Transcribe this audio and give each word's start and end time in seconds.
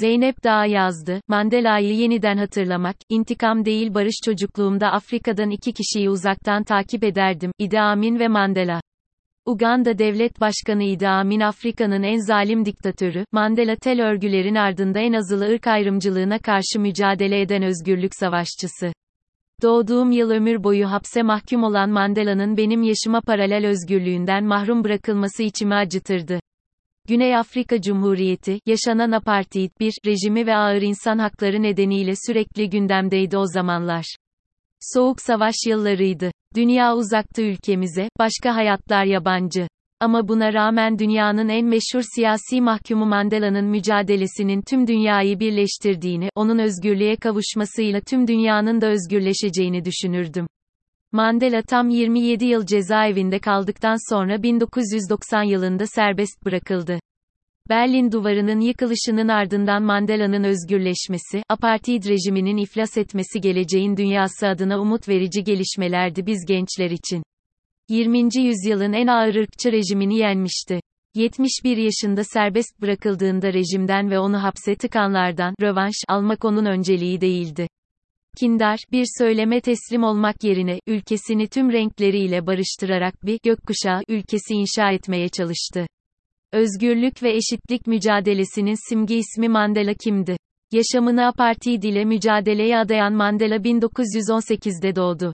Zeynep 0.00 0.44
Dağ 0.44 0.64
yazdı, 0.66 1.20
Mandela'yı 1.28 1.94
yeniden 1.94 2.36
hatırlamak, 2.36 2.96
intikam 3.08 3.64
değil 3.64 3.94
barış 3.94 4.14
çocukluğumda 4.24 4.92
Afrika'dan 4.92 5.50
iki 5.50 5.72
kişiyi 5.72 6.10
uzaktan 6.10 6.64
takip 6.64 7.04
ederdim, 7.04 7.52
Idi 7.58 7.80
Amin 7.80 8.18
ve 8.18 8.28
Mandela. 8.28 8.80
Uganda 9.46 9.98
Devlet 9.98 10.40
Başkanı 10.40 10.82
Idi 10.82 11.08
Amin 11.08 11.40
Afrika'nın 11.40 12.02
en 12.02 12.18
zalim 12.18 12.64
diktatörü, 12.64 13.24
Mandela 13.32 13.76
tel 13.76 14.02
örgülerin 14.02 14.54
ardında 14.54 15.00
en 15.00 15.12
azılı 15.12 15.44
ırk 15.44 15.66
ayrımcılığına 15.66 16.38
karşı 16.38 16.80
mücadele 16.80 17.40
eden 17.40 17.62
özgürlük 17.62 18.14
savaşçısı. 18.14 18.92
Doğduğum 19.62 20.10
yıl 20.10 20.30
ömür 20.30 20.64
boyu 20.64 20.90
hapse 20.90 21.22
mahkum 21.22 21.62
olan 21.62 21.90
Mandela'nın 21.90 22.56
benim 22.56 22.82
yaşıma 22.82 23.20
paralel 23.20 23.66
özgürlüğünden 23.66 24.44
mahrum 24.44 24.84
bırakılması 24.84 25.42
içimi 25.42 25.74
acıtırdı. 25.74 26.40
Güney 27.08 27.36
Afrika 27.36 27.80
Cumhuriyeti, 27.80 28.60
yaşanan 28.66 29.10
apartheid 29.10 29.70
bir 29.80 29.94
rejimi 30.06 30.46
ve 30.46 30.56
ağır 30.56 30.82
insan 30.82 31.18
hakları 31.18 31.62
nedeniyle 31.62 32.12
sürekli 32.26 32.70
gündemdeydi 32.70 33.38
o 33.38 33.46
zamanlar. 33.46 34.16
Soğuk 34.80 35.20
savaş 35.20 35.54
yıllarıydı. 35.66 36.30
Dünya 36.56 36.96
uzaktı 36.96 37.42
ülkemize, 37.42 38.08
başka 38.18 38.56
hayatlar 38.56 39.04
yabancı. 39.04 39.68
Ama 40.00 40.28
buna 40.28 40.52
rağmen 40.52 40.98
dünyanın 40.98 41.48
en 41.48 41.66
meşhur 41.66 42.02
siyasi 42.14 42.60
mahkumu 42.60 43.06
Mandela'nın 43.06 43.64
mücadelesinin 43.64 44.62
tüm 44.62 44.86
dünyayı 44.86 45.40
birleştirdiğini, 45.40 46.28
onun 46.34 46.58
özgürlüğe 46.58 47.16
kavuşmasıyla 47.16 48.00
tüm 48.00 48.26
dünyanın 48.28 48.80
da 48.80 48.86
özgürleşeceğini 48.86 49.84
düşünürdüm. 49.84 50.46
Mandela 51.12 51.62
tam 51.62 51.88
27 51.88 52.44
yıl 52.44 52.66
cezaevinde 52.66 53.38
kaldıktan 53.38 54.14
sonra 54.14 54.42
1990 54.42 55.42
yılında 55.42 55.86
serbest 55.86 56.44
bırakıldı. 56.44 56.98
Berlin 57.68 58.12
duvarının 58.12 58.60
yıkılışının 58.60 59.28
ardından 59.28 59.82
Mandela'nın 59.82 60.44
özgürleşmesi, 60.44 61.42
apartheid 61.48 62.04
rejiminin 62.04 62.56
iflas 62.56 62.96
etmesi 62.96 63.40
geleceğin 63.40 63.96
dünyası 63.96 64.48
adına 64.48 64.80
umut 64.80 65.08
verici 65.08 65.44
gelişmelerdi 65.44 66.26
biz 66.26 66.44
gençler 66.48 66.90
için. 66.90 67.22
20. 67.88 68.28
yüzyılın 68.36 68.92
en 68.92 69.06
ağır 69.06 69.34
ırkçı 69.34 69.72
rejimini 69.72 70.18
yenmişti. 70.18 70.80
71 71.14 71.76
yaşında 71.76 72.24
serbest 72.24 72.80
bırakıldığında 72.80 73.52
rejimden 73.52 74.10
ve 74.10 74.18
onu 74.18 74.42
hapse 74.42 74.74
tıkanlardan 74.74 75.54
rövanş 75.62 75.96
almak 76.08 76.44
onun 76.44 76.64
önceliği 76.64 77.20
değildi. 77.20 77.68
Kindar, 78.36 78.78
bir 78.92 79.04
söyleme 79.18 79.60
teslim 79.60 80.02
olmak 80.02 80.44
yerine, 80.44 80.80
ülkesini 80.86 81.48
tüm 81.48 81.72
renkleriyle 81.72 82.46
barıştırarak 82.46 83.26
bir 83.26 83.40
gökkuşağı 83.44 84.00
ülkesi 84.08 84.54
inşa 84.54 84.90
etmeye 84.90 85.28
çalıştı. 85.28 85.86
Özgürlük 86.52 87.22
ve 87.22 87.30
eşitlik 87.30 87.86
mücadelesinin 87.86 88.88
simge 88.88 89.16
ismi 89.16 89.48
Mandela 89.48 89.94
kimdi? 89.94 90.36
Yaşamını 90.72 91.26
apartheid 91.26 91.82
ile 91.82 92.04
mücadeleye 92.04 92.78
adayan 92.78 93.12
Mandela 93.12 93.56
1918'de 93.56 94.96
doğdu. 94.96 95.32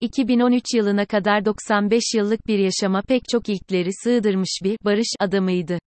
2013 0.00 0.64
yılına 0.74 1.06
kadar 1.06 1.44
95 1.44 2.02
yıllık 2.14 2.46
bir 2.46 2.58
yaşama 2.58 3.02
pek 3.02 3.22
çok 3.32 3.48
ilkleri 3.48 3.90
sığdırmış 4.04 4.60
bir 4.64 4.78
barış 4.84 5.14
adamıydı. 5.20 5.78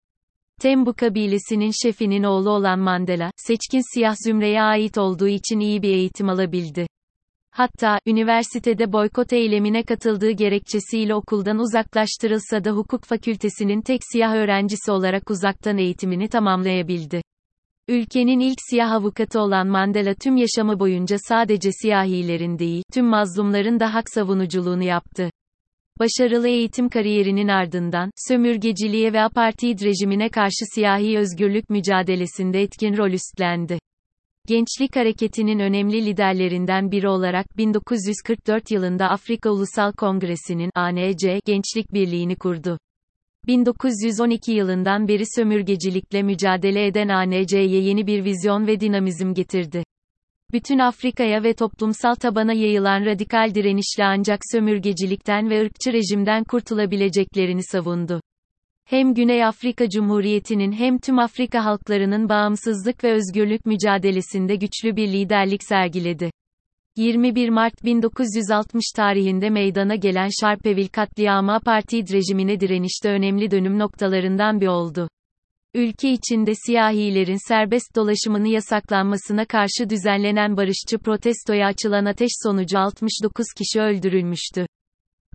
Tembu 0.62 0.94
kabilesinin 0.94 1.72
şefinin 1.84 2.24
oğlu 2.24 2.50
olan 2.50 2.80
Mandela, 2.80 3.32
seçkin 3.38 3.94
siyah 3.94 4.16
zümreye 4.26 4.62
ait 4.62 4.98
olduğu 4.98 5.28
için 5.28 5.60
iyi 5.60 5.82
bir 5.82 5.90
eğitim 5.90 6.30
alabildi. 6.30 6.88
Hatta, 7.52 8.00
üniversitede 8.06 8.94
boykot 8.94 9.34
eylemine 9.34 9.84
katıldığı 9.84 10.32
gerekçesiyle 10.32 11.16
okuldan 11.16 11.60
uzaklaştırılsa 11.60 12.64
da 12.64 12.72
hukuk 12.72 13.04
fakültesinin 13.04 13.82
tek 13.82 14.02
siyah 14.12 14.34
öğrencisi 14.34 14.92
olarak 14.92 15.30
uzaktan 15.32 15.78
eğitimini 15.78 16.28
tamamlayabildi. 16.30 17.22
Ülkenin 17.88 18.40
ilk 18.40 18.58
siyah 18.70 18.92
avukatı 18.92 19.40
olan 19.40 19.68
Mandela 19.68 20.14
tüm 20.14 20.38
yaşamı 20.38 20.80
boyunca 20.80 21.18
sadece 21.28 21.72
siyahilerin 21.72 22.60
değil, 22.60 22.84
tüm 22.94 23.06
mazlumların 23.06 23.80
da 23.80 23.94
hak 23.94 24.10
savunuculuğunu 24.10 24.84
yaptı. 24.84 25.30
Başarılı 26.02 26.48
eğitim 26.48 26.90
kariyerinin 26.90 27.48
ardından, 27.48 28.12
sömürgeciliğe 28.28 29.14
ve 29.14 29.22
apartheid 29.22 29.82
rejimine 29.82 30.30
karşı 30.30 30.66
siyahi 30.76 31.18
özgürlük 31.18 31.70
mücadelesinde 31.70 32.62
etkin 32.62 32.98
rol 32.98 33.12
üstlendi. 33.12 33.80
Gençlik 34.48 34.96
hareketinin 34.96 35.60
önemli 35.60 36.06
liderlerinden 36.06 36.92
biri 36.92 37.08
olarak 37.10 37.58
1944 37.58 38.72
yılında 38.72 39.10
Afrika 39.10 39.50
Ulusal 39.50 39.92
Kongresi'nin 39.92 40.70
ANC 40.76 41.40
Gençlik 41.46 41.94
Birliği'ni 41.94 42.36
kurdu. 42.36 42.78
1912 43.48 44.52
yılından 44.52 45.08
beri 45.08 45.24
sömürgecilikle 45.36 46.24
mücadele 46.24 46.86
eden 46.86 47.08
ANC'ye 47.08 47.82
yeni 47.82 48.08
bir 48.08 48.24
vizyon 48.24 48.68
ve 48.68 48.80
dinamizm 48.80 49.34
getirdi. 49.34 49.84
Bütün 50.54 50.80
Afrika'ya 50.80 51.44
ve 51.44 51.54
toplumsal 51.54 52.16
tabana 52.16 52.54
yayılan 52.54 53.06
radikal 53.06 53.56
direnişle 53.56 54.06
ancak 54.06 54.40
sömürgecilikten 54.52 55.50
ve 55.50 55.62
ırkçı 55.62 55.94
rejimden 55.94 56.44
kurtulabileceklerini 56.44 57.64
savundu. 57.64 58.22
Hem 58.86 59.14
Güney 59.14 59.46
Afrika 59.46 59.90
Cumhuriyeti'nin 59.90 60.72
hem 60.72 60.98
tüm 60.98 61.20
Afrika 61.20 61.66
halklarının 61.66 62.30
bağımsızlık 62.30 63.04
ve 63.04 63.14
özgürlük 63.14 63.66
mücadelesinde 63.66 64.56
güçlü 64.56 64.96
bir 64.96 65.08
liderlik 65.08 65.64
sergiledi. 65.64 66.32
21 66.96 67.50
Mart 67.50 67.84
1960 67.84 68.84
tarihinde 68.96 69.50
meydana 69.50 69.96
gelen 69.96 70.30
Sharpeville 70.42 70.88
katliamı 70.88 71.54
apartheid 71.54 72.08
rejimine 72.14 72.60
direnişte 72.60 73.10
önemli 73.10 73.52
dönüm 73.52 73.80
noktalarından 73.80 74.62
bir 74.62 74.68
oldu. 74.68 75.08
Ülke 75.74 76.12
içinde 76.12 76.52
siyahilerin 76.56 77.48
serbest 77.48 77.96
dolaşımını 77.96 78.48
yasaklanmasına 78.48 79.46
karşı 79.46 79.90
düzenlenen 79.90 80.58
barışçı 80.58 80.98
protestoya 80.98 81.68
açılan 81.68 82.06
ateş 82.06 82.32
sonucu 82.44 82.80
69 82.80 83.46
kişi 83.58 83.82
öldürülmüştü. 83.82 84.66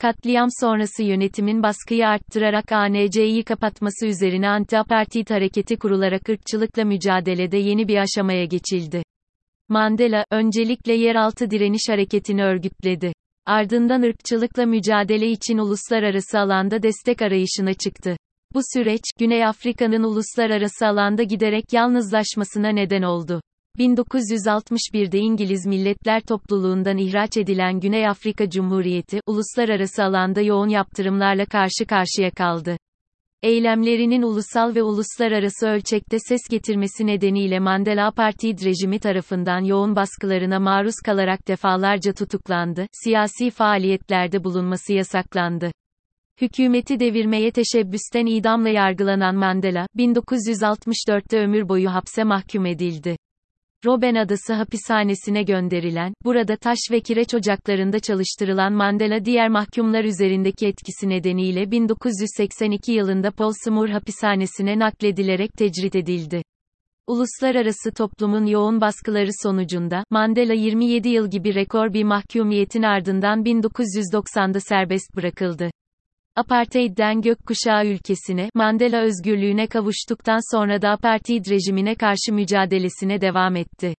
Katliam 0.01 0.49
sonrası 0.61 1.03
yönetimin 1.03 1.63
baskıyı 1.63 2.07
arttırarak 2.07 2.73
ANC'yi 2.73 3.45
kapatması 3.45 4.07
üzerine 4.07 4.47
anti-apartheid 4.47 5.35
hareketi 5.35 5.77
kurularak 5.77 6.29
ırkçılıkla 6.29 6.85
mücadelede 6.85 7.57
yeni 7.57 7.89
bir 7.89 7.97
aşamaya 7.97 8.45
geçildi. 8.45 9.03
Mandela, 9.69 10.25
öncelikle 10.31 10.93
yeraltı 10.93 11.51
direniş 11.51 11.89
hareketini 11.89 12.45
örgütledi. 12.45 13.13
Ardından 13.47 14.03
ırkçılıkla 14.03 14.67
mücadele 14.67 15.31
için 15.31 15.59
uluslararası 15.59 16.39
alanda 16.39 16.83
destek 16.83 17.23
arayışına 17.23 17.75
çıktı. 17.75 18.17
Bu 18.57 18.61
süreç, 18.75 19.03
Güney 19.19 19.47
Afrika'nın 19.47 20.03
uluslararası 20.03 20.87
alanda 20.87 21.23
giderek 21.23 21.73
yalnızlaşmasına 21.73 22.69
neden 22.69 23.03
oldu. 23.03 23.41
1961'de 23.79 25.19
İngiliz 25.19 25.67
Milletler 25.67 26.21
Topluluğundan 26.21 26.99
ihraç 26.99 27.37
edilen 27.37 27.81
Güney 27.81 28.09
Afrika 28.09 28.51
Cumhuriyeti, 28.51 29.21
uluslararası 29.27 30.05
alanda 30.05 30.41
yoğun 30.41 30.69
yaptırımlarla 30.69 31.47
karşı 31.47 31.87
karşıya 31.89 32.31
kaldı. 32.31 32.77
Eylemlerinin 33.43 34.23
ulusal 34.23 34.75
ve 34.75 34.83
uluslararası 34.83 35.67
ölçekte 35.67 36.19
ses 36.19 36.41
getirmesi 36.51 37.07
nedeniyle 37.07 37.59
Mandela 37.59 38.07
Apartheid 38.07 38.65
rejimi 38.65 38.99
tarafından 38.99 39.61
yoğun 39.61 39.97
baskılarına 39.97 40.61
maruz 40.61 40.97
kalarak 41.05 41.49
defalarca 41.49 42.13
tutuklandı, 42.13 42.87
siyasi 43.05 43.51
faaliyetlerde 43.51 44.45
bulunması 44.45 44.93
yasaklandı. 44.93 45.71
Hükümeti 46.41 47.01
devirmeye 47.01 47.51
teşebbüsten 47.51 48.27
idamla 48.27 48.69
yargılanan 48.69 49.37
Mandela, 49.37 49.87
1964'te 49.97 51.39
ömür 51.39 51.69
boyu 51.69 51.91
hapse 51.91 52.25
mahkum 52.25 52.67
edildi. 52.67 53.17
Robben 53.87 54.15
Adası 54.15 54.55
hapishanesine 54.55 55.43
gönderilen, 55.43 56.15
burada 56.25 56.57
taş 56.57 56.79
ve 56.91 57.01
kireç 57.01 57.35
ocaklarında 57.35 58.01
çalıştırılan 58.01 58.73
Mandela 58.73 59.25
diğer 59.25 59.49
mahkumlar 59.49 60.05
üzerindeki 60.05 60.67
etkisi 60.67 61.09
nedeniyle 61.09 61.71
1982 61.71 62.93
yılında 62.93 63.31
Portsmouth 63.31 63.93
hapishanesine 63.93 64.79
nakledilerek 64.79 65.53
tecrit 65.53 65.97
edildi. 65.97 66.43
Uluslararası 67.07 67.93
toplumun 67.97 68.47
yoğun 68.47 68.81
baskıları 68.81 69.31
sonucunda, 69.43 70.05
Mandela 70.11 70.55
27 70.55 71.09
yıl 71.09 71.31
gibi 71.31 71.55
rekor 71.55 71.93
bir 71.93 72.05
mahkumiyetin 72.05 72.83
ardından 72.83 73.45
1990'da 73.45 74.61
serbest 74.61 75.17
bırakıldı. 75.17 75.71
Apartheid'den 76.37 77.21
gökkuşağı 77.21 77.87
ülkesine, 77.87 78.51
Mandela 78.55 79.03
özgürlüğüne 79.03 79.67
kavuştuktan 79.67 80.57
sonra 80.57 80.83
da 80.83 80.91
apartheid 80.91 81.47
rejimine 81.51 81.95
karşı 81.95 82.33
mücadelesine 82.33 83.21
devam 83.21 83.57
etti. 83.57 83.95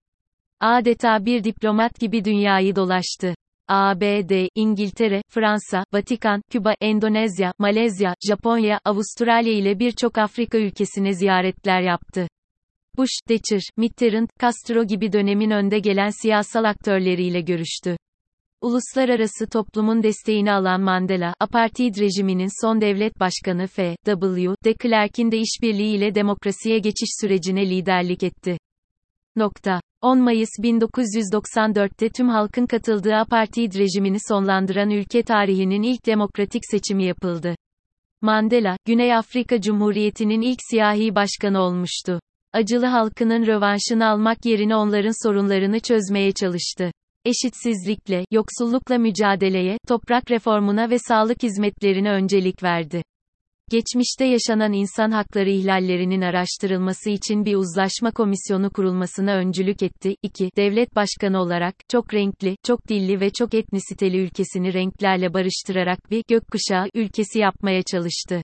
Adeta 0.59 1.25
bir 1.25 1.43
diplomat 1.43 1.99
gibi 1.99 2.25
dünyayı 2.25 2.75
dolaştı. 2.75 3.35
ABD, 3.67 4.47
İngiltere, 4.55 5.21
Fransa, 5.29 5.83
Vatikan, 5.93 6.41
Küba, 6.51 6.73
Endonezya, 6.81 7.53
Malezya, 7.59 8.15
Japonya, 8.27 8.79
Avustralya 8.85 9.53
ile 9.53 9.79
birçok 9.79 10.17
Afrika 10.17 10.57
ülkesine 10.57 11.13
ziyaretler 11.13 11.81
yaptı. 11.81 12.27
Bush, 12.97 13.19
Thatcher, 13.27 13.61
Mitterrand, 13.77 14.29
Castro 14.41 14.83
gibi 14.83 15.11
dönemin 15.11 15.51
önde 15.51 15.79
gelen 15.79 16.09
siyasal 16.21 16.63
aktörleriyle 16.63 17.41
görüştü. 17.41 17.97
Uluslararası 18.61 19.47
toplumun 19.47 20.03
desteğini 20.03 20.51
alan 20.51 20.81
Mandela, 20.81 21.33
apartheid 21.39 21.95
rejiminin 21.97 22.65
son 22.65 22.81
devlet 22.81 23.19
başkanı 23.19 23.67
F. 23.67 23.95
W. 24.05 24.55
de 24.65 24.73
Klerk'in 24.73 25.31
de 25.31 25.37
işbirliğiyle 25.37 26.15
demokrasiye 26.15 26.79
geçiş 26.79 27.09
sürecine 27.21 27.69
liderlik 27.69 28.23
etti. 28.23 28.57
Nokta. 29.35 29.81
10 30.01 30.19
Mayıs 30.19 30.49
1994'te 30.63 32.09
tüm 32.09 32.29
halkın 32.29 32.65
katıldığı 32.65 33.15
apartheid 33.15 33.73
rejimini 33.73 34.17
sonlandıran 34.27 34.89
ülke 34.89 35.23
tarihinin 35.23 35.81
ilk 35.81 36.05
demokratik 36.05 36.61
seçimi 36.71 37.05
yapıldı. 37.05 37.55
Mandela, 38.21 38.77
Güney 38.85 39.15
Afrika 39.15 39.61
Cumhuriyeti'nin 39.61 40.41
ilk 40.41 40.59
siyahi 40.69 41.15
başkanı 41.15 41.59
olmuştu. 41.59 42.19
Acılı 42.53 42.85
halkının 42.85 43.47
rövanşını 43.47 44.07
almak 44.07 44.45
yerine 44.45 44.75
onların 44.75 45.27
sorunlarını 45.27 45.79
çözmeye 45.79 46.31
çalıştı. 46.31 46.91
Eşitsizlikle, 47.27 48.25
yoksullukla 48.31 48.97
mücadeleye, 48.97 49.77
toprak 49.87 50.31
reformuna 50.31 50.89
ve 50.89 50.99
sağlık 50.99 51.43
hizmetlerine 51.43 52.11
öncelik 52.11 52.63
verdi. 52.63 53.03
Geçmişte 53.69 54.25
yaşanan 54.25 54.73
insan 54.73 55.11
hakları 55.11 55.49
ihlallerinin 55.49 56.21
araştırılması 56.21 57.09
için 57.09 57.45
bir 57.45 57.55
uzlaşma 57.55 58.11
komisyonu 58.11 58.69
kurulmasına 58.69 59.35
öncülük 59.35 59.83
etti. 59.83 60.15
2. 60.23 60.49
Devlet 60.57 60.95
başkanı 60.95 61.41
olarak, 61.41 61.75
çok 61.89 62.13
renkli, 62.13 62.55
çok 62.63 62.87
dilli 62.87 63.19
ve 63.19 63.29
çok 63.29 63.53
etnisiteli 63.53 64.17
ülkesini 64.17 64.73
renklerle 64.73 65.33
barıştırarak 65.33 66.11
bir 66.11 66.23
gökkuşağı 66.27 66.85
ülkesi 66.93 67.39
yapmaya 67.39 67.83
çalıştı. 67.83 68.41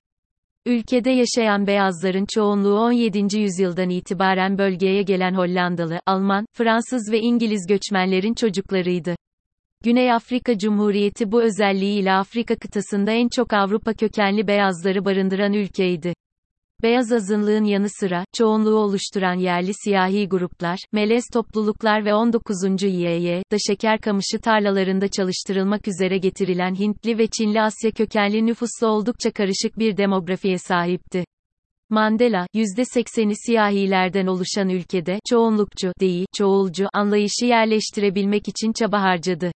Ülkede 0.66 1.10
yaşayan 1.10 1.66
beyazların 1.66 2.26
çoğunluğu 2.34 2.78
17. 2.78 3.38
yüzyıldan 3.38 3.90
itibaren 3.90 4.58
bölgeye 4.58 5.02
gelen 5.02 5.34
Hollandalı, 5.34 6.00
Alman, 6.06 6.46
Fransız 6.52 7.12
ve 7.12 7.20
İngiliz 7.20 7.66
göçmenlerin 7.66 8.34
çocuklarıydı. 8.34 9.16
Güney 9.84 10.12
Afrika 10.12 10.58
Cumhuriyeti 10.58 11.32
bu 11.32 11.42
özelliğiyle 11.42 12.12
Afrika 12.12 12.56
kıtasında 12.56 13.12
en 13.12 13.28
çok 13.28 13.52
Avrupa 13.52 13.92
kökenli 13.92 14.46
beyazları 14.46 15.04
barındıran 15.04 15.52
ülkeydi. 15.52 16.13
Beyaz 16.82 17.12
azınlığın 17.12 17.64
yanı 17.64 17.88
sıra, 17.88 18.24
çoğunluğu 18.32 18.74
oluşturan 18.74 19.34
yerli 19.34 19.72
siyahi 19.84 20.28
gruplar, 20.28 20.78
melez 20.92 21.24
topluluklar 21.32 22.04
ve 22.04 22.14
19. 22.14 22.82
YY, 22.82 23.42
da 23.52 23.56
şeker 23.66 24.00
kamışı 24.00 24.38
tarlalarında 24.42 25.08
çalıştırılmak 25.08 25.88
üzere 25.88 26.18
getirilen 26.18 26.74
Hintli 26.74 27.18
ve 27.18 27.26
Çinli 27.26 27.62
Asya 27.62 27.90
kökenli 27.90 28.46
nüfuslu 28.46 28.86
oldukça 28.86 29.30
karışık 29.30 29.78
bir 29.78 29.96
demografiye 29.96 30.58
sahipti. 30.58 31.24
Mandela, 31.90 32.46
%80'i 32.54 33.34
siyahilerden 33.46 34.26
oluşan 34.26 34.68
ülkede, 34.68 35.18
çoğunlukçu, 35.30 35.92
değil, 36.00 36.26
çoğulcu, 36.36 36.86
anlayışı 36.92 37.46
yerleştirebilmek 37.46 38.48
için 38.48 38.72
çaba 38.72 39.02
harcadı. 39.02 39.52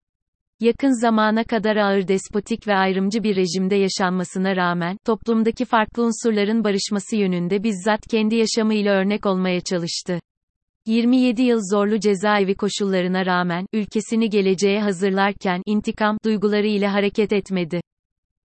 Yakın 0.60 1.00
zamana 1.00 1.44
kadar 1.44 1.76
ağır 1.76 2.08
despotik 2.08 2.68
ve 2.68 2.74
ayrımcı 2.74 3.22
bir 3.22 3.36
rejimde 3.36 3.74
yaşanmasına 3.76 4.56
rağmen, 4.56 4.96
toplumdaki 5.04 5.64
farklı 5.64 6.02
unsurların 6.02 6.64
barışması 6.64 7.16
yönünde 7.16 7.62
bizzat 7.62 8.00
kendi 8.10 8.36
yaşamıyla 8.36 8.94
örnek 8.94 9.26
olmaya 9.26 9.60
çalıştı. 9.60 10.20
27 10.86 11.42
yıl 11.42 11.60
zorlu 11.72 12.00
cezaevi 12.00 12.54
koşullarına 12.54 13.26
rağmen, 13.26 13.66
ülkesini 13.72 14.30
geleceğe 14.30 14.80
hazırlarken, 14.80 15.62
intikam, 15.66 16.18
duyguları 16.24 16.66
ile 16.66 16.86
hareket 16.86 17.32
etmedi. 17.32 17.80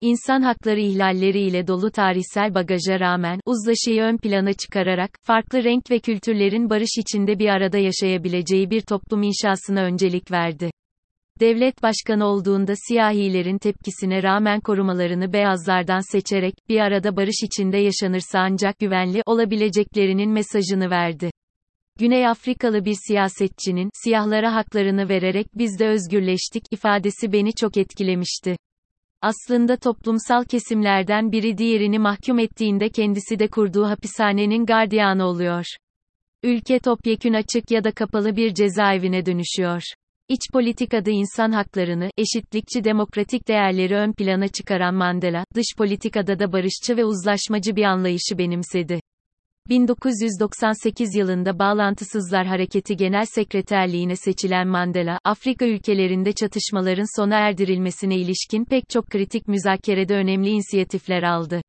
İnsan 0.02 0.42
hakları 0.42 0.80
ihlalleriyle 0.80 1.68
dolu 1.68 1.92
tarihsel 1.92 2.54
bagaja 2.54 3.00
rağmen, 3.00 3.40
uzlaşıyı 3.46 4.02
ön 4.02 4.18
plana 4.18 4.54
çıkararak, 4.54 5.12
farklı 5.24 5.64
renk 5.64 5.92
ve 5.92 6.00
kültürlerin 6.00 6.70
barış 6.70 6.98
içinde 6.98 7.40
bir 7.40 7.50
arada 7.50 7.78
yaşayabileceği 7.78 8.70
bir 8.70 8.82
toplum 8.82 9.24
inşasına 9.24 9.84
öncelik 9.84 10.32
verdi. 10.32 10.72
Devlet 11.42 11.84
başkanı 11.84 12.26
olduğunda 12.26 12.74
siyahilerin 12.88 13.58
tepkisine 13.58 14.24
rağmen 14.24 14.60
korumalarını 14.60 15.34
beyazlardan 15.34 16.12
seçerek, 16.12 16.54
bir 16.70 16.80
arada 16.80 17.16
barış 17.16 17.44
içinde 17.44 17.78
yaşanırsa 17.78 18.40
ancak 18.40 18.80
güvenli 18.80 19.22
olabileceklerinin 19.26 20.32
mesajını 20.32 20.90
verdi. 20.90 21.32
Güney 22.00 22.28
Afrikalı 22.28 22.86
bir 22.86 22.96
siyasetçinin, 23.08 23.90
siyahlara 24.04 24.56
haklarını 24.56 25.10
vererek 25.10 25.48
biz 25.56 25.80
de 25.80 25.88
özgürleştik 25.88 26.64
ifadesi 26.72 27.34
beni 27.34 27.54
çok 27.54 27.78
etkilemişti. 27.78 28.56
Aslında 29.22 29.78
toplumsal 29.78 30.44
kesimlerden 30.44 31.32
biri 31.32 31.58
diğerini 31.58 32.00
mahkum 32.00 32.40
ettiğinde 32.40 32.90
kendisi 32.90 33.40
de 33.40 33.48
kurduğu 33.48 33.86
hapishanenin 33.86 34.66
gardiyanı 34.66 35.26
oluyor. 35.26 35.66
Ülke 36.44 36.80
topyekün 36.80 37.34
açık 37.34 37.72
ya 37.72 37.84
da 37.84 37.92
kapalı 37.92 38.36
bir 38.36 38.54
cezaevine 38.54 39.26
dönüşüyor. 39.26 39.82
İç 40.32 40.42
politikada 40.54 41.12
insan 41.12 41.52
haklarını, 41.52 42.10
eşitlikçi 42.18 42.84
demokratik 42.84 43.48
değerleri 43.48 43.96
ön 43.96 44.14
plana 44.14 44.48
çıkaran 44.48 44.96
Mandela, 44.96 45.46
dış 45.56 45.66
politikada 45.78 46.40
da 46.40 46.52
barışçı 46.54 46.98
ve 46.98 47.06
uzlaşmacı 47.06 47.76
bir 47.76 47.84
anlayışı 47.84 48.38
benimsedi. 48.38 49.02
1998 49.70 51.16
yılında 51.16 51.60
Bağlantısızlar 51.60 52.46
Hareketi 52.46 52.96
Genel 52.96 53.26
Sekreterliğine 53.26 54.16
seçilen 54.16 54.68
Mandela, 54.68 55.20
Afrika 55.24 55.66
ülkelerinde 55.66 56.34
çatışmaların 56.34 57.22
sona 57.22 57.36
erdirilmesine 57.36 58.18
ilişkin 58.18 58.66
pek 58.66 58.90
çok 58.90 59.08
kritik 59.08 59.48
müzakerede 59.48 60.16
önemli 60.16 60.50
inisiyatifler 60.50 61.24
aldı. 61.24 61.62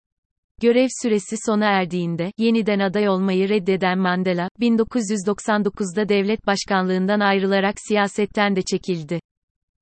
Görev 0.62 0.88
süresi 1.02 1.36
sona 1.46 1.64
erdiğinde, 1.64 2.32
yeniden 2.38 2.78
aday 2.78 3.08
olmayı 3.08 3.48
reddeden 3.48 3.98
Mandela, 3.98 4.48
1999'da 4.60 6.08
devlet 6.08 6.46
başkanlığından 6.46 7.20
ayrılarak 7.20 7.74
siyasetten 7.88 8.56
de 8.56 8.62
çekildi. 8.62 9.20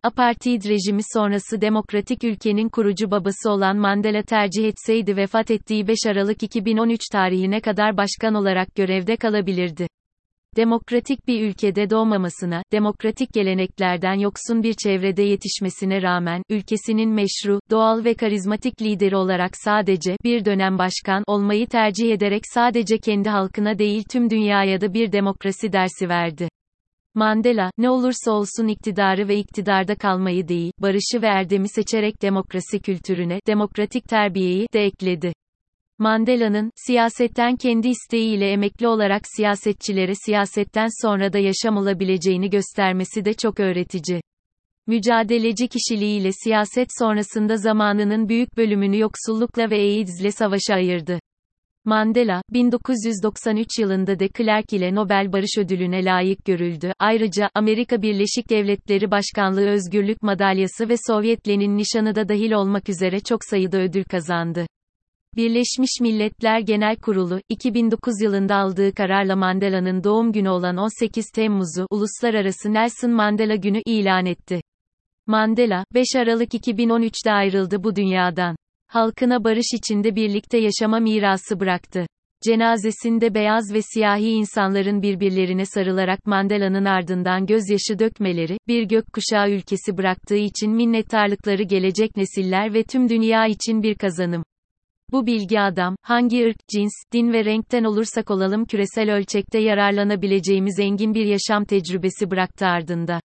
Apartheid 0.03 0.65
rejimi 0.65 1.03
sonrası 1.15 1.61
demokratik 1.61 2.25
ülkenin 2.25 2.69
kurucu 2.69 3.11
babası 3.11 3.51
olan 3.51 3.77
Mandela 3.77 4.23
tercih 4.23 4.69
etseydi 4.69 5.17
vefat 5.17 5.51
ettiği 5.51 5.89
5 5.89 5.99
Aralık 6.07 6.43
2013 6.43 7.01
tarihine 7.13 7.61
kadar 7.61 7.97
başkan 7.97 8.35
olarak 8.35 8.75
görevde 8.75 9.17
kalabilirdi 9.17 9.87
demokratik 10.57 11.27
bir 11.29 11.49
ülkede 11.49 11.91
doğmamasına, 11.91 12.63
demokratik 12.73 13.33
geleneklerden 13.33 14.15
yoksun 14.15 14.63
bir 14.63 14.75
çevrede 14.75 15.23
yetişmesine 15.23 16.03
rağmen, 16.03 16.43
ülkesinin 16.51 17.11
meşru, 17.11 17.61
doğal 17.71 18.05
ve 18.05 18.15
karizmatik 18.15 18.83
lideri 18.83 19.17
olarak 19.17 19.51
sadece 19.55 20.17
bir 20.25 20.45
dönem 20.45 20.79
başkan 20.79 21.25
olmayı 21.27 21.67
tercih 21.67 22.13
ederek 22.13 22.43
sadece 22.55 22.99
kendi 22.99 23.29
halkına 23.29 23.79
değil 23.79 24.05
tüm 24.11 24.31
dünyaya 24.31 24.81
da 24.81 24.95
bir 24.95 25.13
demokrasi 25.13 25.73
dersi 25.73 26.09
verdi. 26.09 26.49
Mandela, 27.15 27.71
ne 27.79 27.91
olursa 27.91 28.31
olsun 28.33 28.67
iktidarı 28.67 29.29
ve 29.29 29.37
iktidarda 29.37 29.95
kalmayı 29.95 30.49
değil, 30.49 30.73
barışı 30.79 31.23
ve 31.23 31.27
erdemi 31.27 31.69
seçerek 31.69 32.23
demokrasi 32.23 32.81
kültürüne, 32.81 33.41
demokratik 33.47 34.09
terbiyeyi 34.09 34.67
de 34.75 34.85
ekledi. 34.85 35.33
Mandela'nın, 36.01 36.71
siyasetten 36.87 37.57
kendi 37.57 37.89
isteğiyle 37.89 38.51
emekli 38.51 38.89
olarak 38.89 39.23
siyasetçilere 39.37 40.13
siyasetten 40.15 40.89
sonra 41.03 41.33
da 41.33 41.39
yaşam 41.39 41.77
olabileceğini 41.77 42.51
göstermesi 42.51 43.25
de 43.25 43.35
çok 43.35 43.61
öğretici. 43.61 44.21
Mücadeleci 44.87 45.69
kişiliğiyle 45.69 46.31
siyaset 46.33 46.89
sonrasında 46.99 47.57
zamanının 47.57 48.29
büyük 48.29 48.57
bölümünü 48.57 48.99
yoksullukla 48.99 49.71
ve 49.71 49.75
AIDS'le 49.75 50.35
savaşa 50.35 50.75
ayırdı. 50.75 51.21
Mandela, 51.85 52.43
1993 52.51 53.79
yılında 53.79 54.19
de 54.19 54.29
Klerk 54.29 54.73
ile 54.73 54.95
Nobel 54.95 55.33
Barış 55.33 55.59
Ödülü'ne 55.59 56.05
layık 56.05 56.45
görüldü. 56.45 56.93
Ayrıca, 56.99 57.51
Amerika 57.55 58.03
Birleşik 58.03 58.51
Devletleri 58.51 59.11
Başkanlığı 59.11 59.69
Özgürlük 59.69 60.23
Madalyası 60.23 60.89
ve 60.89 60.95
Sovyet 61.07 61.49
Lenin 61.49 61.77
nişanı 61.77 62.15
da 62.15 62.29
dahil 62.29 62.53
olmak 62.53 62.89
üzere 62.89 63.21
çok 63.21 63.45
sayıda 63.45 63.79
ödül 63.79 64.05
kazandı. 64.05 64.67
Birleşmiş 65.37 65.91
Milletler 66.01 66.61
Genel 66.61 66.97
Kurulu, 66.97 67.41
2009 67.49 68.23
yılında 68.23 68.57
aldığı 68.57 68.95
kararla 68.95 69.37
Mandela'nın 69.37 70.05
doğum 70.05 70.33
günü 70.33 70.49
olan 70.49 70.77
18 70.77 71.31
Temmuz'u 71.35 71.87
Uluslararası 71.91 72.73
Nelson 72.73 73.11
Mandela 73.11 73.55
Günü 73.55 73.81
ilan 73.87 74.27
etti. 74.27 74.61
Mandela, 75.27 75.85
5 75.95 76.07
Aralık 76.17 76.55
2013'te 76.55 77.33
ayrıldı 77.33 77.85
bu 77.85 77.97
dünyadan. 77.97 78.57
Halkına 78.87 79.45
barış 79.45 79.67
içinde 79.75 80.17
birlikte 80.17 80.59
yaşama 80.59 81.01
mirası 81.01 81.61
bıraktı. 81.61 82.07
Cenazesinde 82.45 83.35
beyaz 83.35 83.75
ve 83.75 83.83
siyahi 83.83 84.29
insanların 84.29 85.03
birbirlerine 85.03 85.65
sarılarak 85.65 86.27
Mandela'nın 86.27 86.85
ardından 86.85 87.47
gözyaşı 87.47 87.99
dökmeleri, 87.99 88.59
bir 88.69 88.83
gökkuşağı 88.83 89.51
ülkesi 89.51 89.97
bıraktığı 89.97 90.37
için 90.37 90.71
minnettarlıkları 90.71 91.63
gelecek 91.63 92.17
nesiller 92.17 92.75
ve 92.75 92.83
tüm 92.83 93.09
dünya 93.09 93.47
için 93.47 93.83
bir 93.83 93.95
kazanım. 93.95 94.43
Bu 95.13 95.27
bilgi 95.27 95.61
adam, 95.61 95.97
hangi 96.03 96.47
ırk, 96.47 96.69
cins, 96.69 96.93
din 97.13 97.33
ve 97.33 97.45
renkten 97.45 97.85
olursak 97.85 98.31
olalım 98.31 98.65
küresel 98.65 99.15
ölçekte 99.15 99.59
yararlanabileceğimiz 99.59 100.79
engin 100.79 101.15
bir 101.15 101.25
yaşam 101.25 101.65
tecrübesi 101.65 102.31
bıraktı 102.31 102.67
ardında. 102.67 103.21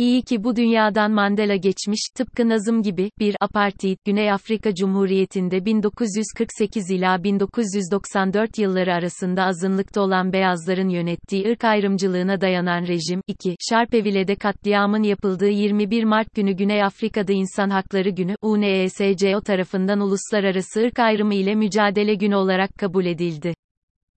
İyi 0.00 0.22
ki 0.22 0.44
bu 0.44 0.56
dünyadan 0.56 1.10
Mandela 1.10 1.56
geçmiş, 1.56 2.00
tıpkı 2.16 2.48
Nazım 2.48 2.82
gibi, 2.82 3.10
bir 3.18 3.36
apartheid, 3.40 3.98
Güney 4.04 4.32
Afrika 4.32 4.74
Cumhuriyeti'nde 4.74 5.64
1948 5.64 6.90
ila 6.90 7.24
1994 7.24 8.58
yılları 8.58 8.94
arasında 8.94 9.44
azınlıkta 9.44 10.00
olan 10.00 10.32
beyazların 10.32 10.88
yönettiği 10.88 11.48
ırk 11.48 11.64
ayrımcılığına 11.64 12.40
dayanan 12.40 12.86
rejim, 12.86 13.20
2. 13.26 13.54
Şarpevile'de 13.70 14.34
katliamın 14.34 15.02
yapıldığı 15.02 15.50
21 15.50 16.04
Mart 16.04 16.34
günü 16.34 16.52
Güney 16.52 16.82
Afrika'da 16.82 17.32
İnsan 17.32 17.70
Hakları 17.70 18.10
Günü, 18.10 18.36
UNESCO 18.42 19.40
tarafından 19.40 20.00
uluslararası 20.00 20.80
ırk 20.80 20.98
ayrımı 20.98 21.34
ile 21.34 21.54
mücadele 21.54 22.14
günü 22.14 22.34
olarak 22.34 22.70
kabul 22.78 23.04
edildi. 23.04 23.54